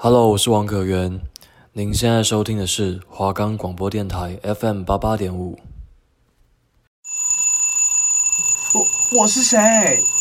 [0.00, 1.20] Hello，我是王可元。
[1.72, 5.58] 您现在收听的是华冈广播电台 FM 八八点五。
[8.72, 9.58] 我我是谁？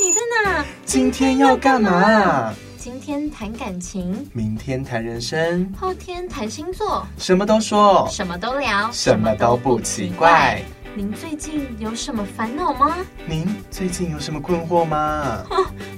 [0.01, 0.65] 你在哪？
[0.83, 2.51] 今天要干嘛？
[2.75, 10.59] 今天谈感情，明天谈人生，后天谈星座，什么都说，什么都聊，什么都不奇怪。
[10.95, 12.97] 您最近有什么烦恼吗？
[13.27, 15.45] 您最近有什么困惑吗？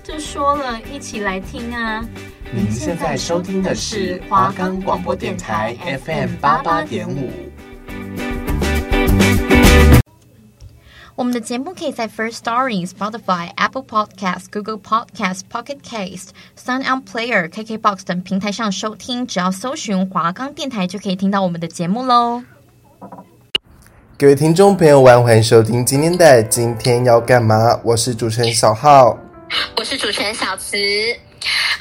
[0.04, 2.04] 这说了，一起来听啊！
[2.52, 7.30] 您现在收听的是华冈广播电台 FM 八八点五。
[11.14, 22.42] 我们的节目可以在 First Story、Spotify、Apple Podcasts、Google Podcasts、Pocket Cast、Sound On Player、KKBox 等平台上收听，只要搜寻华冈电台就可以听到我们的节目喽。
[24.18, 27.80] 各位听众朋友，晚欢迎收听今天的今天要干嘛？
[27.84, 29.16] 我是主持人小浩，
[29.78, 30.76] 我是主持人小慈。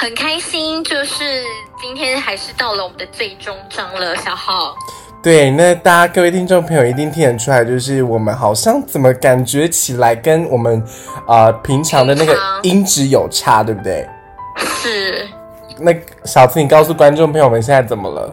[0.01, 1.43] 很开心，就是
[1.81, 4.73] 今天还是到了我们的最终章了，小浩。
[5.21, 10.81] 对，那大家各位听众朋友一定听得出来，就是我们好像怎么感觉起来跟我们
[11.65, 14.09] 平常的那个音质有差，对不对？
[14.81, 15.27] 是。
[15.81, 15.93] 那
[16.25, 18.33] 小慈，你告诉观众朋友们现在怎么了？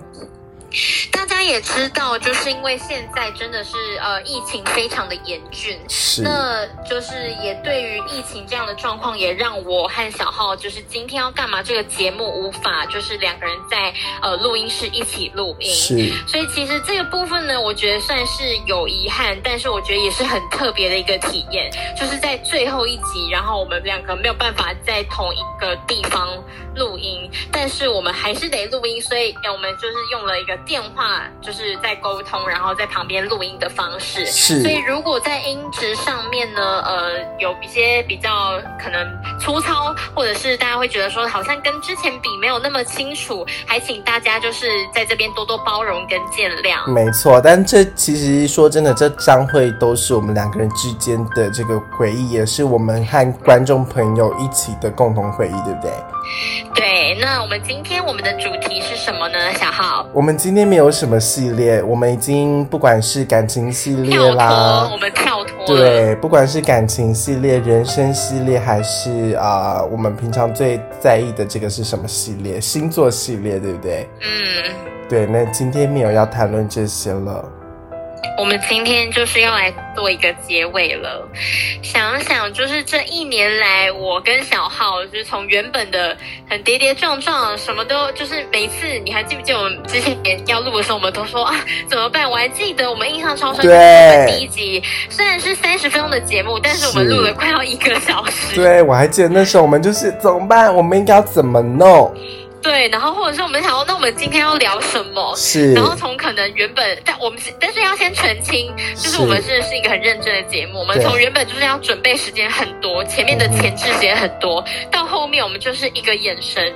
[1.11, 26.27] 大家也知道，就是因为现在真的是呃疫情非常的严峻，是，那就是也对于疫情这样的状况，也让我和小浩就是今天要干嘛这个节目无法就是两个人在呃录音室一起录音，是，所以其实这个部分呢，我觉得算是有遗憾，但是我觉得也是很特别的一个体验，就是在最后一集，然后我们两个没有办法在同一个地方
[26.75, 30.55] 录音，但是我们还是得录音，所以我们就是用了一个。
[30.66, 34.25] 电话就是在沟通，然后在旁边录音的方式。
[34.25, 38.30] 是，所以如果在音质上面呢，呃，有一些比较
[38.80, 39.08] 可能
[39.39, 46.89] 粗糙，或者是大家会觉得说好像跟之前比没有那么清楚，还请大家就是在这边多多包容跟见谅。
[46.91, 55.91] 没错，但这其实说真的，这将会都是我们两个人之间的这个回忆，也是我们和观众朋友一起的共同回忆，对不对？
[56.73, 59.53] 对，那我们今天我们的主题是什么呢？
[59.53, 72.62] 小浩，我们今天没有什么系列，我们已经不管是感情系列啦，我们跳脱，对，不管是感情系列、人生系列，还是啊、呃，我们平常最在意的这个是什么系列？
[72.62, 74.08] 星座系列，对不对？
[74.22, 74.74] 嗯，
[75.09, 77.44] 对，那今天没有要谈论这些了。
[78.38, 81.28] 我们今天就是要来做一个结尾了。
[81.81, 86.16] 想想，就是这一年来，我跟小浩，就是从原本的
[86.50, 91.56] 很跌跌撞撞，什么都就是每次，你还记不记得我们之前要录的时候，我们都说啊
[91.90, 92.29] 怎么办？
[92.29, 98.56] 我还记得我们印象超深，的，第一集虽然是三十分钟的节目，但是我们录了快要一个小时。
[98.56, 100.73] 对，我还记得那时候我们就是怎么办？
[100.73, 102.13] 我们应该要怎么弄？
[102.66, 105.36] 对，然后或者是我们想说，那我们今天要聊什么？
[105.38, 110.80] 是，然后从可能原本，但我们但是要先澄清，就是我们是是一个很认真的节目。
[110.80, 116.74] 我们从原本就是要准备时间很多，前面的前置时间很多，嗯，到后面我们就是一个眼神，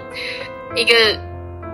[0.75, 1.28] 一个。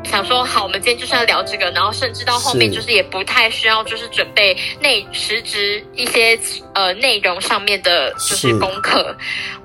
[0.06, 6.40] 想说好，我们今天就是要聊这个，然后甚至到后面就是也不太需要，就是准备内实质一些
[6.74, 9.16] 呃内容上面的，就是功课。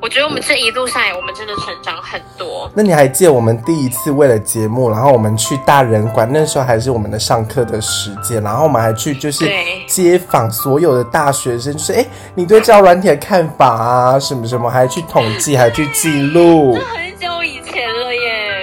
[0.01, 2.71] 我觉得我们这一路上来，我们真的成长很多。
[2.75, 9.49] 那你还记得我们第一次为了节目，然后我们去大人馆，那时候还是我们的上课的时间，然后我们还去就是
[9.87, 16.79] 街访所有的大学生，就是哎，你对交友软体的看法啊，什么什么，还去统计，还去记录。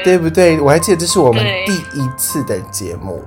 [0.07, 0.57] 对不对？
[0.61, 3.21] 我还记得这是我们第一次的节目。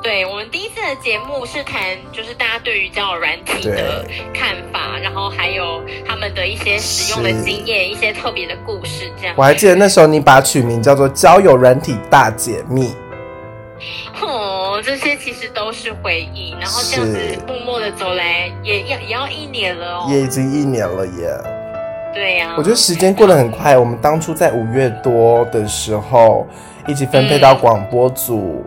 [0.00, 1.82] 对，我们第一次的节目是谈，
[2.12, 9.10] 就是大家对于交友软体的看法，然后还有他们的一些使用的经验，一些特别的故事。
[9.20, 12.94] 这样，我还记得那时候你把取名叫做《交友软体大解密》。
[14.24, 16.54] 哦，这些其实都是回忆。
[16.60, 21.63] 然后这样子默默的走来，也要也要一年了哦，也已经一年了耶。
[22.14, 23.76] 对呀、啊，我觉得时间过得很快。
[23.76, 26.46] 我们当初在五月多的时候，
[26.86, 28.64] 一起分配到广播组，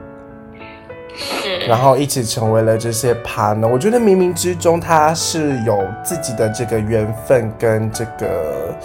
[1.16, 3.68] 是、嗯，然后一起成为了这些 partner。
[3.68, 8.76] 我觉得冥冥之中他是有自己的这个缘分跟这个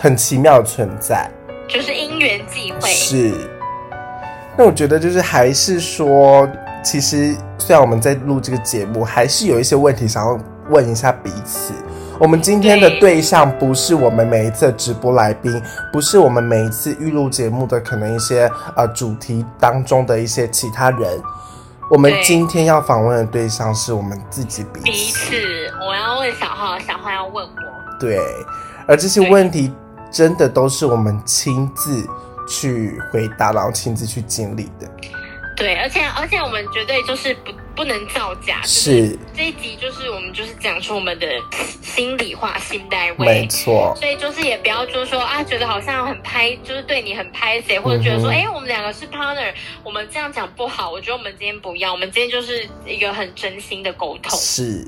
[0.00, 1.28] 很奇妙的存在，
[1.68, 2.88] 就是因缘际会。
[2.88, 3.32] 是。
[4.56, 6.48] 那我觉得就是还是说，
[6.84, 10.38] 其实虽然我们在录这个节目，还是有一些问题想要
[10.70, 11.72] 问一下彼此。
[12.20, 15.62] 我们今天的对象不是我们每一次直播来宾，
[15.92, 21.22] 不是我们每一次预录节目的可能一些呃主题当中的一些其他人。
[21.88, 24.84] 我们今天要访问的对象是我们自己彼此。
[24.84, 25.36] 彼此，
[25.80, 27.98] 我要问小浩，小浩要问我。
[28.00, 28.18] 对，
[28.88, 29.72] 而这些问题
[30.10, 32.04] 真的都是我们亲自
[32.48, 34.88] 去回答，然后亲自去经历的。
[35.58, 38.62] 对，而且而且我们绝对就是不不能造假。
[38.62, 41.26] 是，是这一集就是我们就是讲出我们的
[41.82, 43.24] 心里话、心内话。
[43.24, 43.92] 没错。
[43.98, 49.52] 所以就是也不要就是说啊，觉得好像很拍，就是对你很拍谁，或者觉得说，哎、嗯，我们两个是 partner，
[49.82, 50.92] 我们这样讲不好。
[50.92, 54.38] 我觉得我们今天不要，我们今天就是一个很真心的沟通。
[54.38, 54.86] 是。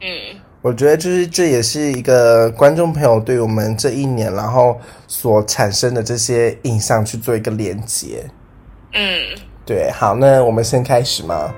[0.00, 8.28] 嗯，我觉得就是这也是一个观众朋友对我们这一年然后所产生的这些印象去做一个连接。
[8.92, 9.22] 嗯。
[9.66, 11.52] 对，好，那我们先开始吗？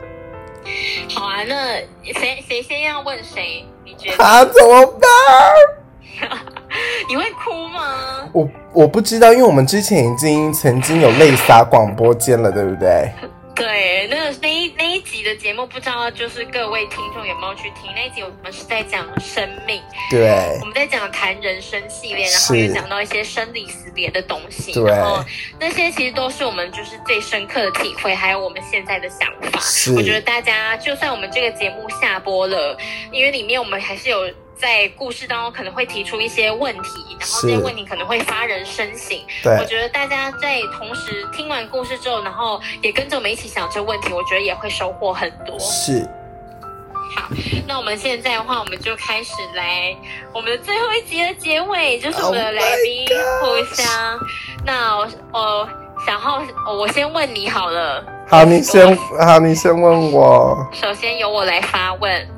[1.15, 1.77] 好啊，那
[2.13, 3.65] 谁谁先要问谁？
[3.85, 4.25] 你觉得？
[4.25, 6.31] 啊， 怎么办？
[7.09, 8.29] 你会哭吗？
[8.33, 13.11] 我我不知道，因为我们之前已经曾经有泪洒广播间了，对不对？
[13.57, 17.91] 对，那那一那一集的节目，不知道就是各位听众有没有去听？
[17.95, 20.29] 那一集我们是在讲生命，对，
[20.61, 25.25] 我们在讲谈人生系列，然后也讲到一些生离死别的东西，对，然后
[25.59, 29.59] 那些其实都是我们就是最深刻的体会，还有我们现在的想法。
[29.61, 32.77] 是，我觉得大家就算我们这个节目下播了，
[33.11, 34.31] 因为里面我们还是有。
[34.57, 39.19] 在故事当中可能会提出一些问题，然后这些问题可能会发人深省。
[39.43, 45.59] 对，我觉得大家在同时听完故事之后，然后也跟着我们一起想这个问题，我觉得也会收获很多。
[45.59, 46.09] 是。
[47.15, 47.29] 好，
[47.67, 49.97] 那我们现在的话，我们就开始来
[50.35, 53.07] 我们的最后一集的结尾，就是我们的来宾
[53.41, 54.13] 互相。
[54.13, 54.21] Oh、
[54.65, 54.97] 那
[55.33, 55.69] 呃，
[56.07, 56.43] 小浩，
[56.73, 58.05] 我先问你好了。
[58.29, 60.69] 好，你先，好，你先问我。
[60.73, 62.29] 首先由我来发问。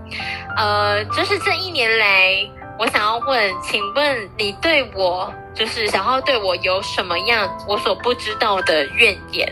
[0.55, 2.35] 呃，就是这一年来，
[2.79, 9.50] 我想要问，请问你对我，就是想要对我有什么样我所不知道的怨言？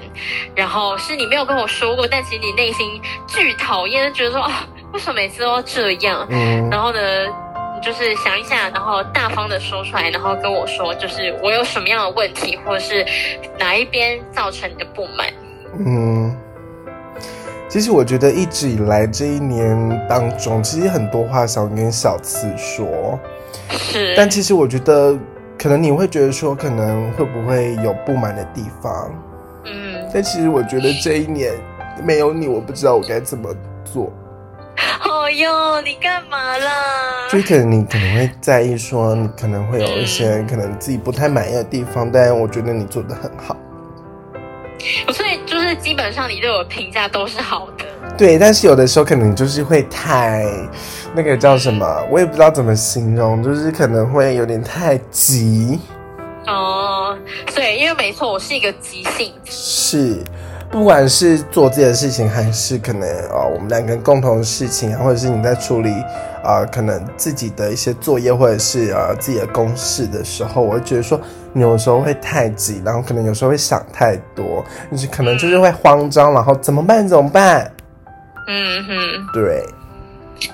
[0.54, 6.26] 然后是你没有跟我说过，但其实你内心巨讨厌，觉得说啊，为什么每次都要这样？
[6.28, 6.68] 嗯。
[6.70, 7.00] 然后呢，
[7.82, 13.06] 就是想一下，然后大方的说出来，然后跟我说，就是我有什么样的问题，或者是
[13.58, 15.26] 哪一边造成你的不满？
[15.78, 16.25] 嗯。
[17.68, 23.18] 其实我觉得一直以来这一年当中，其实很多话想跟小次说，
[23.70, 24.14] 是。
[24.16, 25.18] 但其实我觉得，
[25.58, 29.12] 可能你会觉得说，可能会不会有不满的地方？
[29.64, 30.08] 嗯。
[30.14, 31.52] 但其实我觉得这一年
[32.04, 33.52] 没有你，我不知道我该怎么
[33.84, 34.12] 做。
[35.04, 36.70] 哦哟，你干嘛啦？
[37.30, 43.56] 就可能你可能会在意说，你可能会有一些可能自己不太满意的地方，但我觉得你做的很好。
[45.12, 47.84] 所以就是基本上你对我评价都是好的，
[48.16, 48.38] 对。
[48.38, 50.44] 但是有的时候可能就是会太
[51.14, 55.78] 那个叫什么，我也不知道怎么形容，就是可能会有点太急。
[56.46, 57.16] 哦，
[57.54, 59.50] 对，因为没错，我是一个急性子。
[59.50, 60.22] 是，
[60.70, 71.20] 不管是做自己的事情，还是可能哦，我们两个人共同的事情，或者是你在处理啊、呃，可能自己的一些作业，或者是啊、呃、自己的公事的时候，我会觉得说。
[71.52, 77.08] 你有时候会太急，然后可能有时候会想太多，就是可能就是会慌张，然后怎么办？
[77.08, 77.72] 怎么办？
[78.46, 79.64] 嗯哼，对。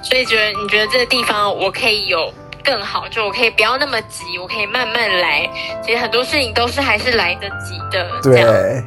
[0.00, 2.32] 所以觉得你觉得这个地方我可以有
[2.64, 5.50] 更好，就我可以不要那么急，我可以慢慢来。
[5.84, 8.08] 其实很多事情都是还是来得及的。
[8.22, 8.80] 对。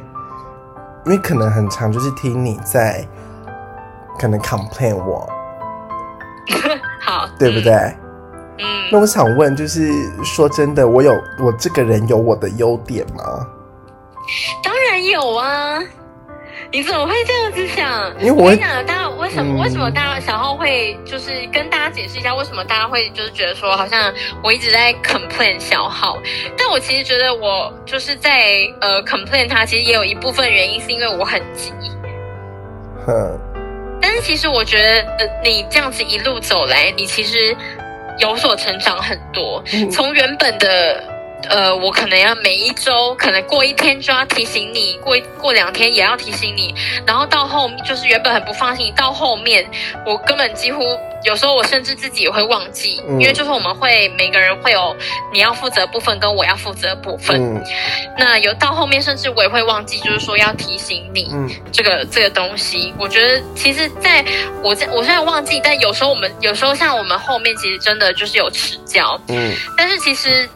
[1.04, 3.06] 因为可能很长就是听你在
[4.18, 5.28] 可能 complain 我，
[7.06, 7.72] 好，对不对？
[7.72, 7.94] 嗯
[8.58, 9.92] 嗯，那我想问，就是
[10.24, 13.46] 说真的，我有我这个人有我的优点吗？
[14.64, 15.78] 当然有啊！
[16.72, 18.12] 你怎么会这样子想？
[18.18, 26.18] 因为我，我跟你讲，大家为什么、嗯、为什么大家小号会就是跟大家解释一下，为什么大家会就是觉得说，好像我一直在 complain 小号，
[26.58, 28.40] 但我其实觉得我就是在
[28.80, 31.72] 呃 complain 他，其实也有一部分原因是因为我很急。
[33.06, 33.55] 哼。
[34.00, 37.56] 但是其实我觉得，呃，你这样子一路走来，你其实。
[38.18, 39.62] 有所成长很多，
[39.92, 41.04] 从原本的
[41.48, 46.74] 呃，我可能要每一周，可能过一天就要提醒你，过一过两天也要提醒你，
[47.06, 49.68] 然后到后面就是原本很不放心，到后面
[50.04, 50.82] 我根本几乎
[51.24, 54.94] 有时候我甚至自己也会忘记，因为就是我们会每个人会有
[55.32, 57.62] 你要负责部分跟我要负责的部分，
[58.18, 61.28] 那有到后面甚至我也会忘记，就是说要提醒你
[61.72, 62.92] 这个这个东西。
[62.98, 64.24] 我觉得其实在
[64.62, 70.48] 我在我现在忘记，但有时候我们有时候像我们后面其实真的就是有迟交，嗯，但是其实。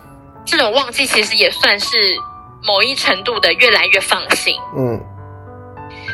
[0.51, 2.17] 这种忘记其实也算是
[2.61, 5.01] 某一程度的越来越放心，嗯，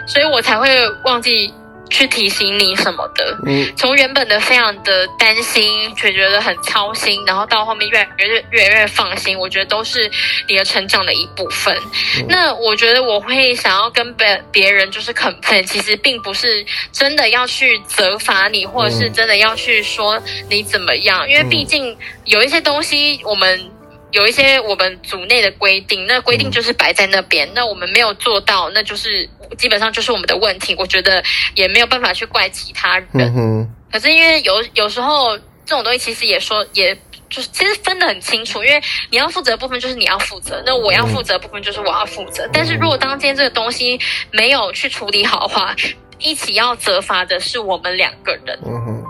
[0.07, 0.69] 所以我才会
[1.07, 1.51] 忘记
[1.89, 10.11] 去提醒你什么的，嗯，从原本的非常的担心，却觉得很操心，然后到后面越来越越来越放心，我觉得都是
[10.47, 11.75] 你的成长的一部分。
[12.19, 23.73] 嗯，那我觉得我会想要跟别别人就是 complain，其实并不是真的要去责罚你，或者是真的要去说你怎么样，因为毕竟有一些东西我们。
[24.17, 30.75] 有一些我们组内的规定，那规定就是摆在那边，嗯、那我们没有做到，那就是基本上就是我们的问题。
[30.79, 31.23] 我觉得
[31.55, 33.31] 也没有办法去怪其他人。
[33.37, 36.95] 嗯、可是因为有有时候这种东西其实也说，也
[37.29, 42.47] 就是其实分得很清楚，因为你要负责的部分就是你要负责，那我要负责的部分就是我要负责。
[42.47, 45.77] 嗯、但是如果当今天这个东西没有去处理好的话，
[46.19, 48.59] 一起要责罚的是我们两个人。
[48.65, 49.05] 嗯哼。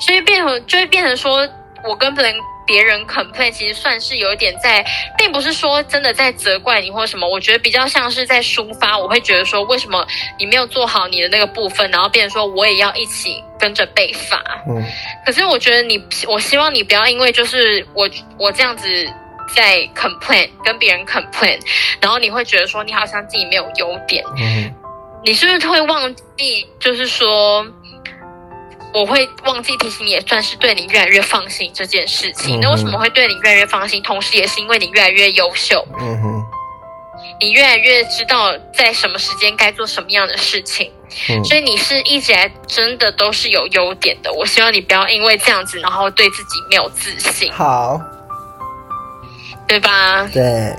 [0.00, 1.46] 所以变成就会变成说，
[1.84, 2.34] 我跟别人
[2.68, 4.84] 别人 complain，其实算是有一点在，
[5.16, 7.26] 并不是说真的在责怪你或什么。
[7.26, 8.96] 我觉得比较像是在抒发。
[8.98, 10.06] 我会觉得说，为什么
[10.38, 14.44] 你没有做好你的那个部分，然后变成说我也要一起跟着被罚。
[14.68, 14.84] 嗯。
[15.24, 18.08] 可是我觉得你，我希望你不要因为就是我
[18.38, 18.86] 我这样子
[19.56, 21.58] 在 complain，跟别人 complain，
[22.02, 24.22] 然后你会觉得说你好像自己没有优点。
[24.36, 24.74] 嗯。
[25.24, 27.66] 你是不是会忘记，就是说？
[28.98, 32.58] 我会忘记提醒你，也算是对你越来越放心这件事情。
[32.60, 34.02] 那为什么会对你越来越放心？
[34.02, 36.44] 同时也是因为你越来越优秀，嗯哼，
[37.40, 40.90] 你越来越知道在什么时间该做什么样的事情，
[41.28, 44.32] 嗯，所以你是一直来真的都是有优点的。
[44.32, 48.00] 我希望你不要因为这样子，然后对自己没有自信，好，
[49.68, 50.28] 对吧？
[50.32, 50.74] 对。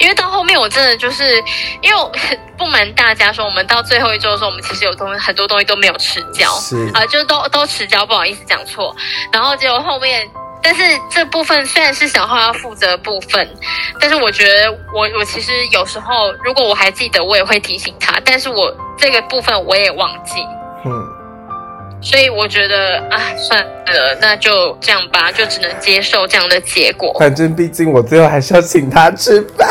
[0.00, 1.36] 因为到后面我真的就是，
[1.82, 2.00] 因为
[2.58, 8.94] 不瞒大家说，我们到最后一周的时候，我们其实有东西很多东西都没有吃焦，是啊，就都都吃焦，不好意思讲错。
[9.32, 10.28] 然后结果后面，
[10.62, 13.48] 但是这部分虽然是小浩要负责的部分，
[14.00, 20.59] 但是我觉得我我其实有时候如果我还记得，我也会提醒他，但是我这个部分我也忘记，嗯。
[22.00, 27.14] 所以我觉得啊，算了，那就这样吧，就只能接受这样的结果。
[27.18, 29.68] 反正毕竟我最后还是要请他吃饭。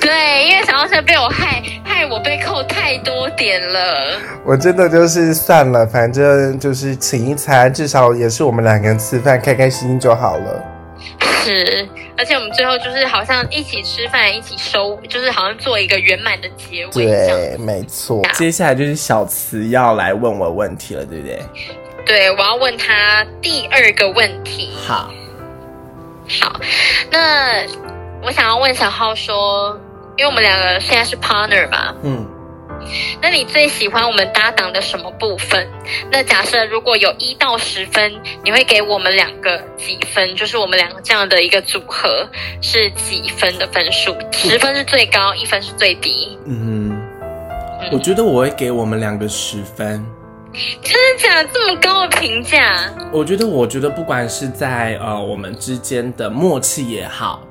[0.00, 4.18] 对，因为小浩是被我害，害我被扣太多点了。
[4.44, 10.64] 我真的就是算了，反正就是请一餐，至少也是我们两个人吃饭，开开心心就好了。
[11.42, 11.88] 是，
[12.20, 17.06] 而且我们最后就是好像一起吃饭，一起收，就是好像做一个圆满的结尾。
[17.06, 18.22] 对，没错。
[18.24, 21.42] 啊、接下来就是小慈要来问我问题了，对不对？
[22.04, 24.68] 对，我要问他第二个问题。
[24.86, 25.10] 好，
[26.42, 26.60] 好，
[27.10, 27.64] 那
[28.22, 29.80] 我想要问小浩说，
[30.18, 32.26] 因为我们两个现在是 partner 嘛，嗯。
[33.20, 35.66] 那你最喜欢我们搭档的什么部分？
[36.10, 38.12] 那假设如果有一到十分，
[38.44, 40.34] 你会给我们两个几分？
[40.36, 42.28] 就是我们两个这样的一个组合
[42.60, 44.16] 是几分的分数？
[44.32, 46.38] 十分是最高，一分是最低。
[46.46, 46.90] 嗯，
[47.80, 50.04] 嗯，我觉得我会给我们两个十分。
[50.82, 51.48] 真的假的？
[51.54, 52.92] 这么高的评价？
[53.12, 57.46] 我觉得，我觉得不管是在呃我们之间的默契也好。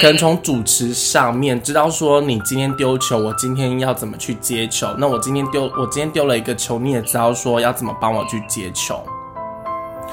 [0.00, 4.88] 可能从主持上面知道说，你今天丢球，我今天要怎么去接球？
[4.98, 9.00] 那我今天丢，我今天丢了一个球，你也知道说要怎么帮我去接球。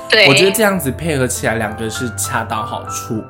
[0.10, 3.24] 对，我觉得这样子配合起来，两个是恰到好处。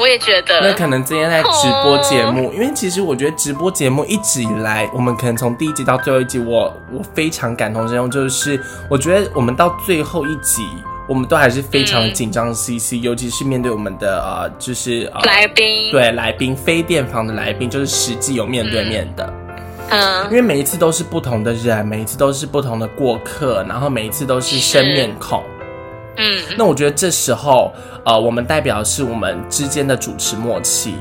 [0.00, 0.60] 我也觉得。
[0.60, 10.62] 那可能今天在直播节目，因为其实我觉得直播节目一直以来，我们可能从第一集到最后一集，我我非常感同身受，就是我觉得我们到最后一集。
[11.10, 19.28] 我们都还是非常的紧张，CC，嗯，尤其是面对我们的呃，就是呃，来宾，对来宾，非电访的来宾，就是实际有面对面的，
[19.88, 25.42] 嗯，因为每一次都是不同的人，每一次都是不同的过客，然后每一次都是生面孔，
[26.16, 27.72] 嗯，那我觉得这时候
[28.04, 30.94] 呃，我们代表的是我们之间的主持默契，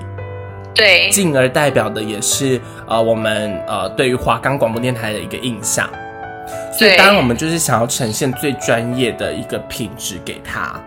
[0.74, 5.88] 对，进而代表的也是呃，我们呃，对于华冈广播电台的一个印象。
[6.72, 10.79] 所以，当然我们就是想要呈现最专业的一个品质给他。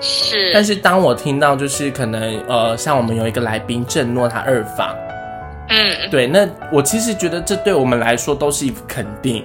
[0.00, 0.52] 是。
[0.52, 4.94] 但是，当我听到就是可能呃，像我们有一个来宾郑诺他二访，
[5.68, 9.44] 嗯，对，那我其实觉得这对我们来说都是一个肯定，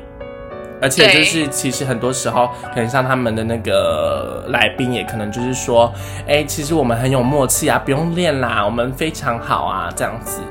[0.81, 5.93] 而且就是其实很多时候，可能像他们的那个来宾也可能就是说，
[6.27, 10.41] 哎，其实我们很有默契啊，不用练啦，我们非常好啊，这样子，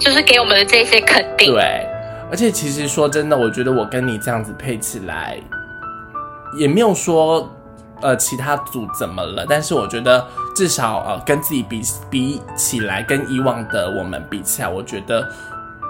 [0.00, 1.86] 就是给我们的这些肯定，对。
[2.30, 5.38] 而且其实说真的，我觉得我跟你这样子配起来，
[6.58, 7.50] 也没有说
[8.00, 9.44] 呃其他组怎么了。
[9.48, 15.28] 但是我觉得至少呃跟自己比比起来，跟以往的我们比起来，我觉得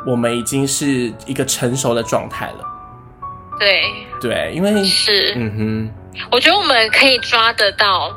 [0.07, 2.65] 我们已经是一个成熟的状态了。
[3.59, 3.83] 对
[4.21, 8.11] 对，因为是嗯哼，我觉得我们可以抓得到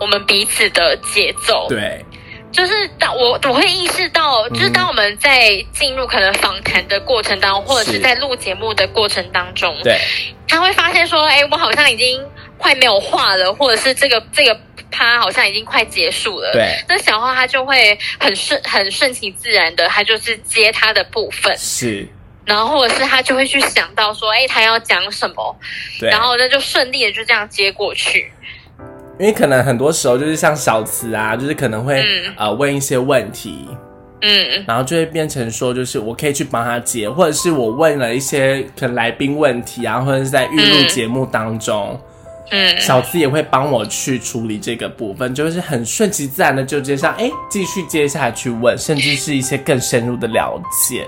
[0.00, 1.66] 我们彼此的节奏。
[1.68, 2.04] 对。
[2.50, 9.98] 就是当我我会意识到，就是当我们在进入可能访谈的过程当中，或者是在录节目的过程当中，对，
[10.46, 12.24] 他会发现说，哎，我好像已经
[12.56, 14.58] 快没有话了，或者是这个这个
[14.90, 22.08] 趴好像已经快结束了，对，那小花他就会很顺很顺其自然的，他就是接他的部分，是，
[22.46, 25.56] 然后或者是他就会去想到说，哎，他要讲什么，
[26.00, 28.32] 对，然后那就顺利的就这样接过去。
[29.18, 33.66] 因为可能很多时候就是像小慈啊，就是可能会、嗯、呃问一些问题，
[34.22, 42.00] 嗯，然后就会变成说，就是我可以去帮他解，或者是我问了一些可能来宾问题啊，或者是在预录节目当中，
[42.50, 51.04] 嗯，小慈也会帮我去处理这个部分，就是很顺其自然的就接上，哎，继续接下去问，甚至是一些更深入的了解。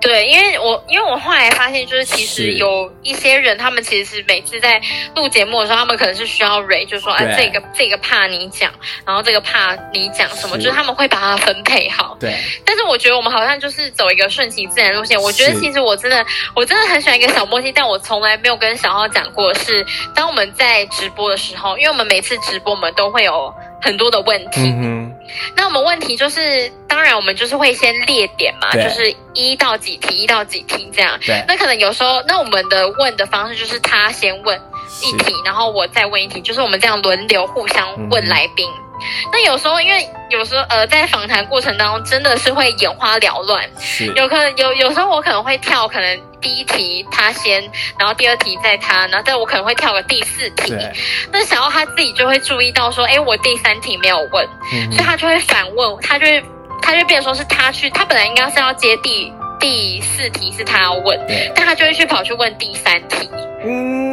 [0.00, 4.80] 对，因为我因为我后来发现，就是其实有一些人，他们其实是每次在
[5.14, 8.72] 录节目的时候，他们可能是需要 Ray，就是说，哎，这个这个怕你讲，
[9.04, 12.16] 然后这个怕你讲什么，就是他们会把它分配好。
[12.18, 12.34] 对。
[12.64, 15.20] 但是我觉得我们好像就是走一个顺其自然路线。
[15.20, 24.72] 我觉得其实我真的我真的很喜欢一个小默契，但我从来没有跟小浩讲过是，是当我们在直播的时候，因为我们每次直播我们都会有很多的问题。
[24.76, 25.12] 嗯
[25.54, 31.16] 那我们问题就是，当然我们就是会先列点嘛，就是一到几题，一到几题这样。
[31.24, 31.44] 对。
[31.46, 34.60] 那可能有时候，那我们的问的方式就是他先问
[35.02, 38.68] 一题，然后我再问一题，就是我们这样轮流互相问来宾。
[38.68, 38.86] 嗯
[39.32, 43.66] 那有时候，因为有时候呃，在访谈过程当中，真的是会眼花缭乱。
[43.80, 44.04] 是。
[44.14, 47.62] 有可能有有时候我可能会跳，可能第一题他先，
[47.98, 50.72] 然后第二题再他，然后但我可能会跳个第四题。
[50.72, 50.92] 对。
[51.32, 56.44] 那想要他自己就会注意到说，哎，我第三题没有问，嗯、所以他就会反问，他就会
[56.82, 61.18] 他就变成说是他去，他本来应该是要接第第四题是他要问，
[61.54, 63.30] 但他就会去跑去问第三题。
[63.64, 64.09] 嗯。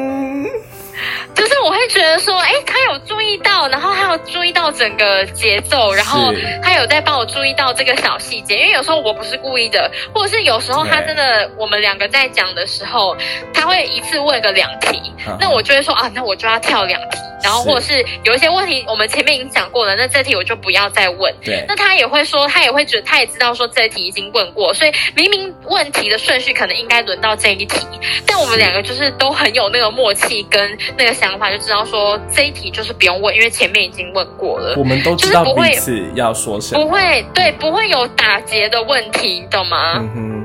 [1.37, 8.57] 就是我会觉得说，哎，他有注意到，然后他有注意到整个节奏，然后他有在帮我注意到这个小细节。
[8.57, 13.15] 因为有时候我不是故意的，或者是有时候他真的，我们两个在讲的时候，
[13.53, 14.99] 他会一次问个两题，
[15.39, 17.17] 那我就会说啊，那我就要跳两题。
[17.43, 21.31] 然后或者是有一些问题，我们前面已经讲过了，那这题我就不要再问。
[21.45, 21.63] 对。
[21.67, 27.79] 那他也会说，他也会觉得，他也知道说这题已经问过，所以明明问题的顺序可能应该轮到这一题，
[28.25, 34.75] 但我们两个就是都很有那个默契跟那个想法，就知道说这一题就是不用问，因为前面已经问过了。
[34.77, 39.93] 我们都知道彼此要说什么，不会，对，不会有打结的问题，你懂吗？
[39.95, 40.37] 嗯哼。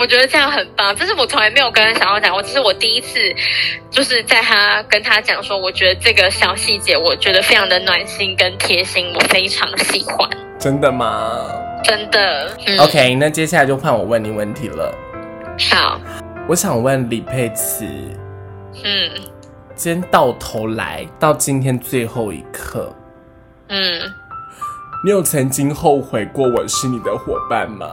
[0.00, 3.18] 我觉得这样很棒，这是我从来没有跟小奥讲过，这是我第一次，
[3.90, 10.30] 就是在他跟他讲说，我觉得这个小细节，我觉得非常的暖心跟贴心，我非常喜欢。
[10.56, 11.40] 真的吗？
[11.82, 12.56] 真的。
[12.66, 14.94] 嗯、OK，那接下来就换我问你问题了。
[15.68, 16.00] 好，
[16.46, 17.84] 我想问李佩慈，
[18.84, 19.10] 嗯，
[19.78, 22.92] 今天到头来到今天最后一刻，
[23.68, 24.12] 嗯，
[25.04, 27.86] 你有曾经后悔过我是你的伙伴吗？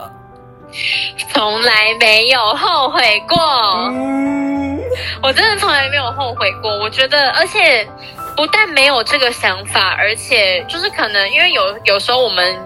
[1.31, 4.81] 从来没有后悔过，嗯，
[5.21, 6.71] 我真的从来没有后悔过。
[6.79, 7.87] 我觉得，而且
[8.35, 12.57] 不但没有这个想法，而且就是可能因为有有时候我们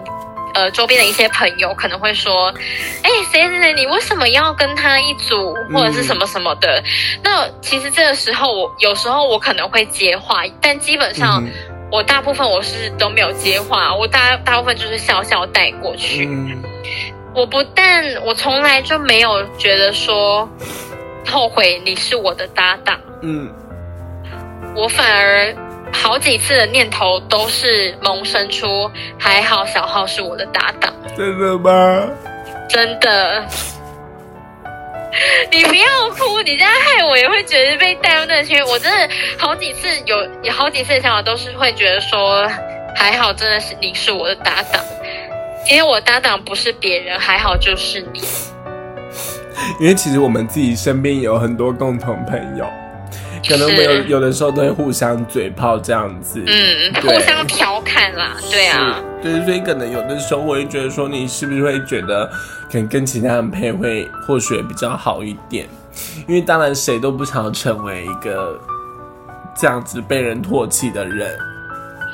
[0.54, 2.52] 呃周边的一些朋友可能会说，
[3.02, 6.78] 哎，谁谁谁，你为什么要跟他一组，或者是什么什么的？
[6.78, 6.84] 嗯，
[7.22, 11.42] 那其实这个时候，我有时候我可能会接话，但基本上
[11.90, 16.26] 我大部分我是都没有接话，我大大部分就是笑笑带过去。
[16.26, 16.62] 嗯。
[17.32, 20.48] 我不但我从来就没有觉得说
[21.28, 23.48] 后悔你是我的搭档，嗯，
[24.74, 25.54] 我反而
[25.92, 30.92] 好几次的念头都是萌生出还好小浩是我的搭档。
[31.16, 32.08] 真的吗？
[32.68, 33.44] 真的。
[35.50, 35.84] 你不要
[36.16, 38.64] 哭，你这样害我也会觉得被带入那个圈。
[38.64, 42.48] 我真的好几次有有好几次的想法都是会觉得说
[42.94, 44.80] 还好，真的是你是我的搭档。
[45.68, 48.22] 因为我搭档不是别人，还好就是你。
[49.78, 52.64] 因为其实我们自己身边有很多共同朋友，
[53.48, 62.26] 可能我们有有的时候都会互相嘴炮这样子，嗯，互相调侃啦，对啊，对，所以可能有的时候我会觉得说，你是不是会觉得，
[62.70, 65.66] 可能跟其他人配会或许比较好一点？
[66.28, 68.58] 因为当然谁都不想要成为一个
[69.56, 71.36] 这样子被人唾弃的人，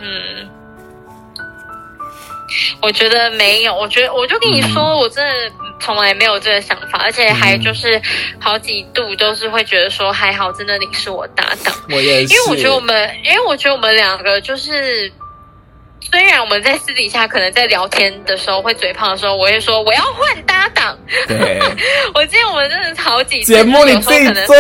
[0.00, 0.55] 嗯。
[2.80, 8.00] 我觉得没有，我觉得我就跟你说，嗯、我真的从来没有这个想法，而且还就是
[8.40, 11.74] 好几度都是会觉得说还好，真的你是我搭档。
[11.90, 15.10] 我也是，因为我觉得我们，因为我觉得我们两个就是，
[16.00, 20.96] 虽然我们在私底下可能在聊天的时候会嘴炮的时候，我会说我要换搭档。
[21.26, 21.60] 对，
[22.14, 24.54] 我记得我们真的好几次节目你自己做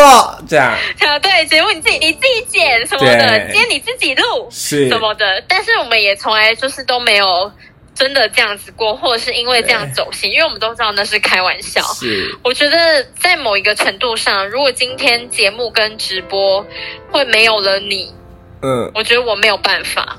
[0.48, 7.50] 这样， 啊对，节目你自己你自己剪什么的，今天你自己录是什么的，但是我们也从来就是都没有。
[7.96, 11.82] 真的这样子过，或者是因为这样走心，因为我们都知道那是开玩笑。
[11.94, 16.64] 是，我觉得在某一个程度上，如果今天节目跟直播
[17.10, 18.14] 会没有了你，
[18.62, 20.18] 嗯，我觉得我没有办法。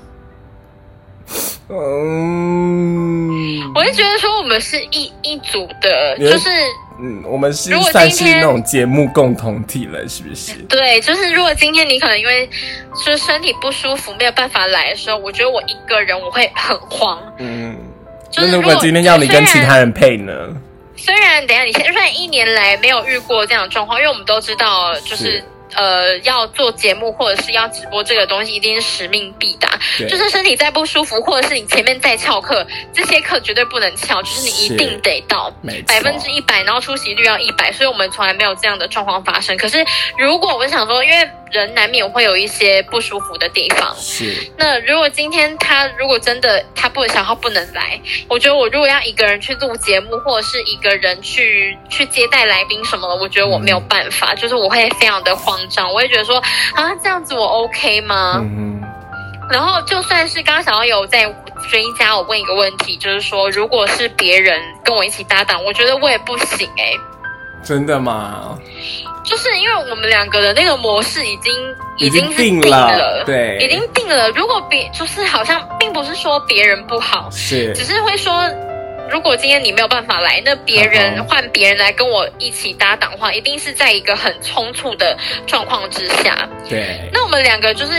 [1.69, 3.37] 嗯，
[3.75, 6.49] 我就觉得说我们是一一组的，就是
[6.99, 10.53] 嗯，我们是算是那种节目共同体了，是不是？
[10.69, 12.47] 对，就是如果今天你可能因为
[13.05, 17.21] 就是身体不舒服没有办法来的时候，我觉得我一个人我会很慌。
[17.37, 17.77] 嗯，
[18.31, 20.33] 就是如果今天要你跟其他人配呢？
[20.95, 25.17] 虽然等一下你现在一年来没有遇过这样的状况，因为我们都知道就是。
[25.17, 25.43] 是
[25.75, 29.79] 呃，要做节目或者是要直播这个东西，一定是使命必达。
[30.07, 35.51] 就是身体再不舒服，或者是你前面再翘课，这些课绝对不能翘，就是你一定得到
[35.87, 37.71] 百分之一百，然后出席率要一百。
[37.71, 39.55] 所以我们从来没有这样的状况发生。
[39.57, 39.85] 可是
[40.17, 41.29] 如果我想说，因为。
[41.49, 43.95] 人难免会有一些不舒服的地方。
[43.97, 44.35] 是。
[44.57, 56.37] 那如果今天他如果真的他不想，他不能来，我觉得我如果要一个人去录节目，或者是一个人去去接待来宾什么的，我觉得我没有办法，嗯、就是我会非常的慌张，我也觉得说
[56.75, 58.39] 啊，这样子我 OK 吗？
[58.41, 58.81] 嗯。
[59.49, 61.23] 然后就算是刚刚小姚有在
[61.69, 66.99] 追加，我问一个问题，就是说，如果是别人跟我一起搭档，我觉得我也不行哎、欸。
[67.63, 68.57] 真的吗？
[69.23, 71.53] 就是因为我们两个的那个模式已经
[71.97, 74.29] 已经定了，对，已经定了。
[74.31, 78.33] 如果别就是好像并不是说别人不好，是，只是会说，
[79.09, 86.47] 如果今天你没有办法来，那别人换别人来跟我一起搭档的话，一定是在一个很冲突的状况之下。
[86.69, 87.93] 对，那我们两个就是。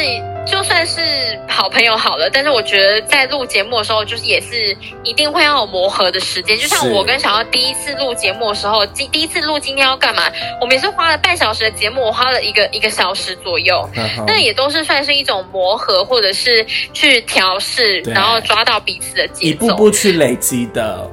[0.49, 1.01] 就算是
[1.47, 6.57] 好朋友好了，但是我觉得在录节目的时候，就是也是一定会要有磨合的时间。
[6.57, 10.25] 就像我跟小奥第一次录节目的时候，第第一次录今天要干嘛，
[10.61, 13.89] 我们也是花了半小时的节目，我花了一个一个小时左右，
[14.27, 21.09] 那也都是算是一种磨合，或者是去调试，然后抓到彼此的节奏，一步步去累积的。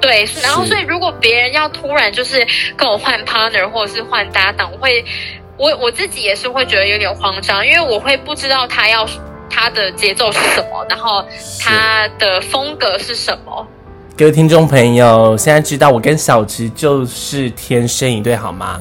[0.00, 5.04] 对，然后所以如果别人要突然就是跟我换 partner 或者是换搭档，我会。
[5.60, 9.06] 我我自己也是会觉得有点慌张，因为我会不知道他要
[9.50, 11.22] 他的节奏是什么，然后
[11.60, 13.66] 他的风格是什么。
[14.16, 18.80] 各位听众朋友，现在知道我跟小植就是天生一对，好吗？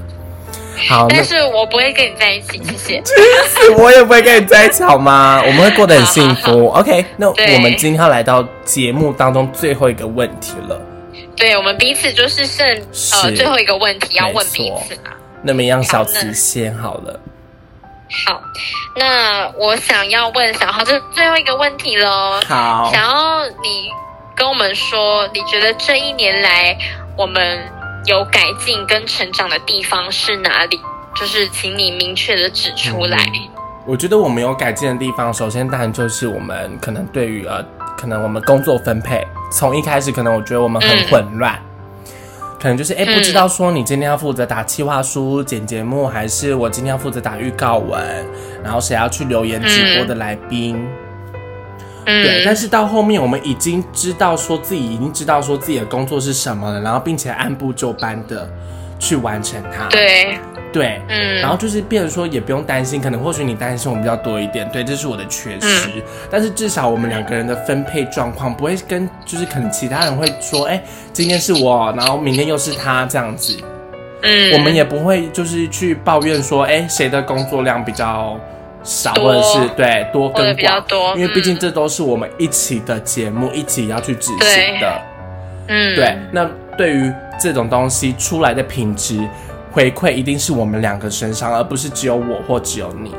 [0.87, 3.01] 好，但是我不会跟你在一起，谢谢。
[3.01, 3.13] 就
[3.61, 5.43] 是我也不会跟你在一起，好吗？
[5.45, 6.47] 我们会过得很幸福。
[6.47, 10.81] 好好好 OK，那我们今天要来到节目当中最后一个问题了。
[11.35, 12.65] 对，我们彼此就是剩
[13.21, 15.18] 呃最后一个问题要问彼此啊。
[15.41, 17.19] 那么让小慈先好了。
[18.25, 18.41] 好，
[18.95, 22.41] 那我想要问小豪，这最后一个问题喽。
[22.47, 23.89] 好，想要你
[24.35, 26.75] 跟我们说，你觉得这一年来
[27.15, 27.59] 我们
[28.05, 30.79] 有改进跟成长的地方是哪里？
[31.15, 33.17] 就是请你明确的指出来。
[33.17, 33.49] 嗯，
[33.85, 37.63] 我觉得我们有改进的地方，首先当然就是我们可能对于呃，
[37.95, 41.53] 可能我们工作分配，从一开始可能我觉得我们很混乱。
[41.53, 41.68] 嗯
[42.59, 48.01] 可能就是哎，不知道说你今天要负责打企划书、剪节目，还是我今天要负责打预告文，
[48.61, 50.77] 然后谁要去留言直播的来宾，
[52.05, 52.43] 嗯，对。
[52.43, 58.51] 但是到后面，我们已经知道说自己已经知道说自己的工作是什么了，然后并且按部就班的
[58.99, 59.87] 去完成它。
[59.87, 60.37] 对。
[60.71, 73.57] 对，嗯，然后就是变成说也不用担心，可能或许你担心我们比较多一点，对，这是我的缺失，嗯，但是至少我们两个人的分配状况不会跟就是可能其他人会说，哎，今天是我，然后明天又是他这样子，
[74.21, 78.39] 嗯，我们也不会就是去抱怨说，哎，谁的工作量比较
[78.83, 85.01] 少，或者是对多跟比较多，因为毕竟这都是我们一起的节目，一起要去执行的，
[85.67, 89.19] 嗯，对，那对于这种东西出来的品质。
[89.71, 93.13] 回馈一定是我们两个身上，而不是只有我或只有你。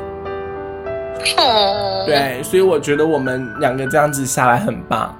[1.37, 5.15] 哦，对，所以我觉得我们两个这样子下来很棒，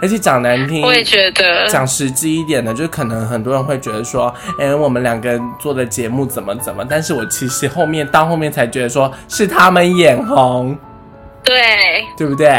[0.00, 10.76] 而且讲难听，我也觉得讲实际一点的，就可能很多人会觉得说，哎，我们两个人做的节目怎么怎么，但是我其实后面到后面才觉得说是他们眼红，
[11.42, 11.56] 对，
[12.16, 12.52] 对不对？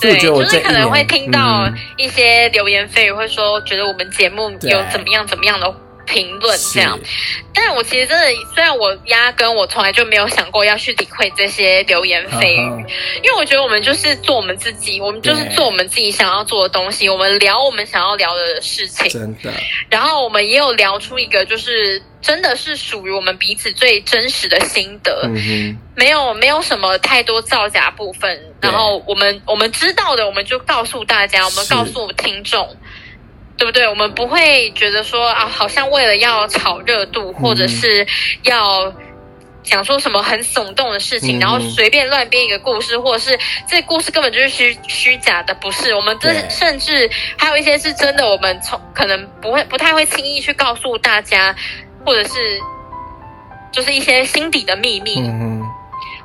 [0.00, 5.74] 所以我觉得我就是可能会听到一些流言蜚语，会说觉得我们节目有怎么样怎么样的。
[6.06, 6.98] 评论这样，
[7.54, 12.86] 但是我其实真的，虽然我压根我从来就没有想过要去理会这些流言蜚语，
[13.22, 19.52] 因为我觉得我们就是做我们自己，我们就是做我们自己想要做的东西，我们聊我们想要聊的事情，真的。
[19.88, 28.54] 然后我们也有聊出一个，就是真的是属于我们彼此最真实的心得，嗯，没有没有什么太多造假部分。
[28.60, 32.76] 然后我们我们知道的，我们就告诉大家，我们告诉听众。
[33.56, 33.86] 对不对？
[33.88, 38.06] 我们不会觉得说啊，好像为了要炒热度，或者是
[38.42, 38.92] 要
[39.62, 43.38] 讲说什么很耸动的事情，嗯、然后随便乱编一个故事，或者是
[43.68, 45.94] 这故事根本就是虚虚假的，不是？
[45.94, 51.54] 我们这甚至还有一些是真的，我们从可能不会不太会轻易去告诉大家，
[52.04, 52.34] 或者是
[53.72, 55.20] 就是一些心底的秘密。
[55.20, 55.53] 嗯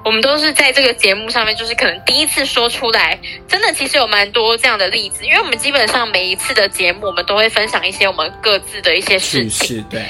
[0.06, 10.06] 我们都是在这个节目上面，就是可能第一次说出来，真的其实有蛮多这样的例子，因为我们基本上每一次的节目，我们都会分享一些我们各自的一些事情，是是对，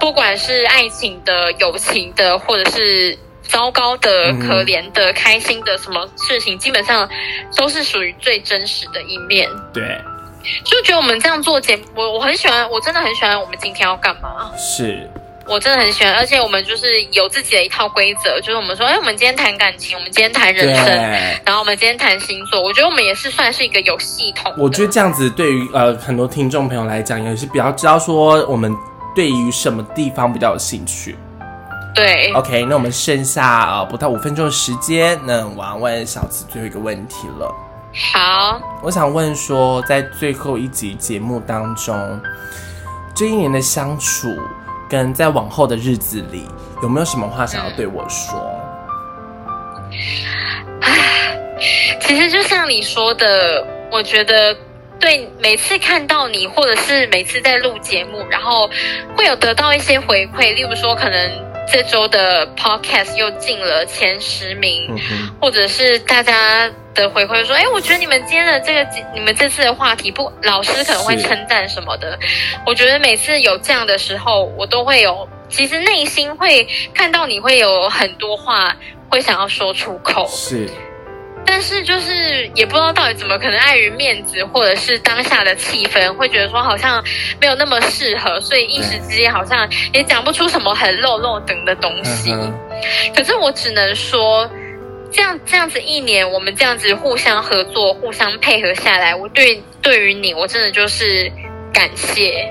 [0.00, 7.08] 不管是爱情的、友情的，或者是糟糕的、可怜的、嗯、开心的什么事情，基本上
[7.54, 9.48] 都是属于最真实的一面。
[9.72, 9.82] 对，
[10.64, 13.38] 就觉得我们这样做节目，我我很喜欢，我真的很喜欢。
[13.38, 14.50] 我们今天要干嘛？
[14.56, 15.08] 是。
[15.46, 20.86] 我真的很喜欢，而且我们就是有自己的一套规则，就是我们说，哎，我们今天谈感情，我们今天谈人生，
[21.44, 22.62] 然后我们今天谈星座。
[22.62, 24.52] 我觉得我们也是算是一个有系统。
[24.56, 28.74] 我觉得这样子对于呃很多听众朋友来讲，也是比较知道说我们
[29.14, 31.14] 对于什么地方比较有兴趣。
[31.94, 37.54] 对，OK，那我们剩下啊、呃、不到五分钟的时间，那我要问小慈最后一个问题了。
[38.12, 42.18] 好，我想问说，在最后一集节目当中，
[43.14, 44.34] 这一年的相处。
[44.88, 46.48] 跟在往后的日子里，
[46.82, 48.60] 有没有什么话想要对我说？
[50.80, 51.38] 唉，
[52.00, 54.56] 其实就像你说的，我觉得
[55.00, 58.68] 对每次看到你，或者是每次在录节目，然后
[59.16, 61.53] 会有得到一些回馈，例如说可能。
[61.66, 72.18] 这周的 podcast 又进了前十名，嗯，或者是大家的回馈说：“哎，我觉得你们今天的这个，你们这次的话题不，老师可能会称赞什么的。”
[72.66, 78.76] 我觉得每次有这样的时候，我都会有，其实内心会看到你会有很多话
[79.08, 80.28] 会想要说出口。
[80.28, 80.68] 是。
[81.46, 87.02] 但是就是也不知道到底怎么，可能碍于面子，或者是当下的气氛，会觉得说好像
[87.40, 92.34] 没有那么适合，所以一时之间好像也讲不出什么很漏漏等的东西。
[93.14, 94.50] 可是我只能说，
[95.12, 101.30] 这样这样子一年，我们这样子互相合作、互相配合下来，我对对于你，我真的就是
[101.72, 102.50] 感谢。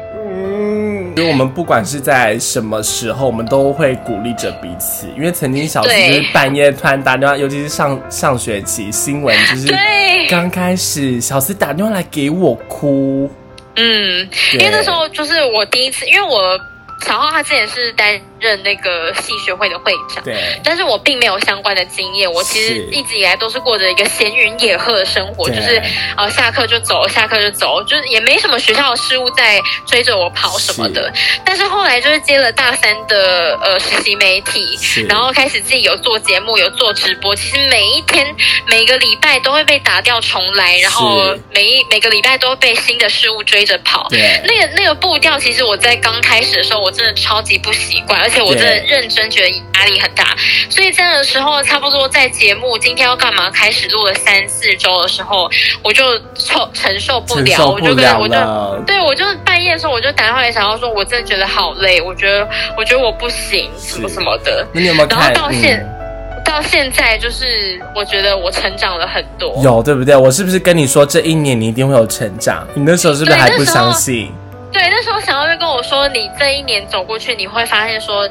[1.15, 5.07] 因为我们不管是在什么时候，我们都会鼓励着彼此。
[5.15, 9.67] 因为曾经小时就是半夜突然打电话，尤其是上上学期新闻，就是
[10.29, 13.29] 刚开始小司打电话来给我哭。
[13.75, 16.59] 嗯，因为那时候就是我第一次，因为我
[17.05, 22.29] 小浩他之前是担任那个系学会的会长，对，但是我并没有相关的经验。
[22.29, 25.81] 我其实一直以来都是过着一个闲云野鹤的生活，就是
[26.17, 31.09] 呃下课就走，下课就走，就是也没什么学校的事务在追着我跑什么的。
[31.45, 34.77] 但是后来就是接了大三的呃实习媒体，
[35.07, 37.33] 然后开始自己有做节目，有做直播。
[37.33, 38.35] 其实每一天
[38.67, 44.07] 每个礼拜都会被打掉重来，然后每一每个礼拜都会被新的事物追着跑。
[44.09, 48.32] 对，那个那个步调，其实我在刚开始的时候，我真的超级不习惯，而且。
[48.33, 50.35] 而且我真的认真觉得压力很大，
[50.67, 55.47] 所以这样的时候，差不多在节目今天要干嘛开始录了三四周的时候，
[55.83, 64.65] 我就承承受不了，我就跟我就对我就半夜的时候，我就打电话给小要说，我真的觉得好累，我觉得我觉得我不行，什么什么的。
[64.73, 65.31] 你有没有看？
[65.31, 70.15] 然后到现、嗯、到现在，就是我觉得我成长了很多，有对不对？
[70.15, 72.67] 我是不是跟你说这一年你一定会有成长？
[72.73, 74.31] 你那时候是不是还不相信？
[74.73, 78.27] 对，那时候小奥就跟我说，你这一年走过去，你会发现说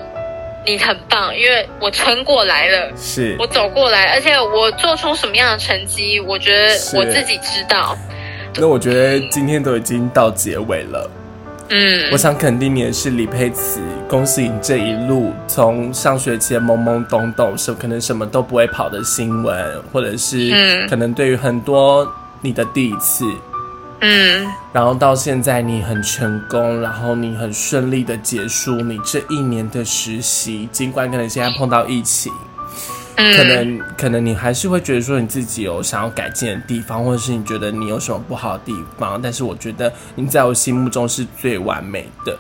[0.66, 7.96] 你很棒，因为我撑过来了，是我走过来，而且我做出什么样的成绩，我觉得我自己知道。
[8.57, 11.11] 那我觉得今天都已经到结尾了，
[11.70, 22.07] 嗯，我想肯定你也是李佩慈，恭喜你这一路从上学期懵懵懂懂，是可能什么都不会跑的新闻，或者是嗯，可能对于很多
[22.40, 23.24] 你的第一次。
[24.04, 32.32] 嗯，然后到现在你很成功，然后你很顺利的结束你这一年的实习，尽管可能现在碰到疫情，
[33.14, 42.36] 嗯，可能可能你还是会觉得说你自己有想要改进的地方，或者是你觉得你有什么不好的地方，但是我觉得你在我心目中是最完美的，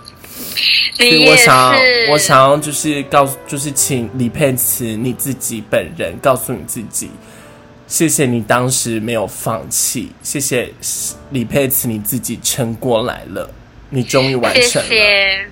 [0.96, 7.08] 所以我想要我想要就是告诉，就是请李佩慈你自己本人告诉你自己。
[7.92, 10.72] 谢谢你当时没有放弃，谢谢
[11.28, 13.50] 李佩慈，你自己撑过来了，
[13.90, 14.88] 你终于完成了。
[14.88, 15.46] 谢谢。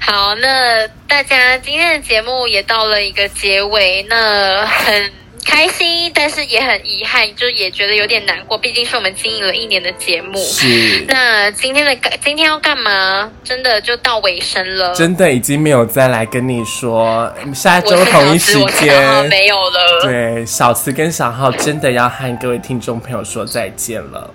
[0.00, 5.12] 好，那大家今天的节目也到了一个结尾，那很。
[5.44, 8.56] 开心，但是也很遗憾，就也觉得有点难过。
[8.56, 10.36] 毕竟是我们经营了一年的节目。
[10.38, 11.04] 是。
[11.06, 13.30] 那今天的今天要干嘛？
[13.44, 14.94] 真的就到尾声了。
[14.94, 20.02] 真的已经没有再来跟你说，下周同一时间没有了。
[20.02, 24.30] 对，小慈跟小浩真的要和各位听众朋友说再见了。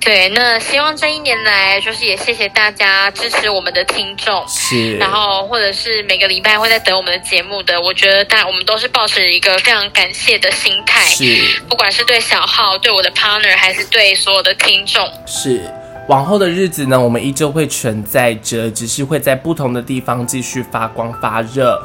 [0.00, 15.62] 对，那希望这一年来，就是也谢谢大家支持我们的听众，是，然后或者是每个礼拜会在等我们的节目的，我觉得大我们都是抱持一个非常感谢的心态，是，不管是对小号、对我的 partner，还是对所有的听众，是。
[16.06, 21.82] 往后的日子呢，我们依旧会存在着，只是会在不同的地方继续发光发热。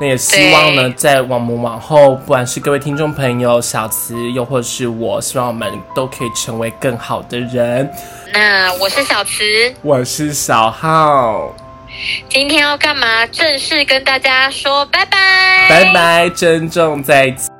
[0.00, 7.86] 那也希望呢，在我们往后，不管是各位听众朋友、小慈，又或是我，希望我们都可以成为更好的人。
[8.32, 9.44] 那我是小慈，
[9.82, 11.54] 我是小浩。
[12.30, 13.26] 今天要干嘛？
[13.26, 17.59] 正式跟大家说拜拜，拜拜，珍重再见。